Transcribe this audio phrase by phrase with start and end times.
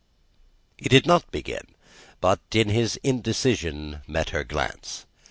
[0.79, 1.75] He did not begin,
[2.21, 5.05] but, in his indecision, met her glance.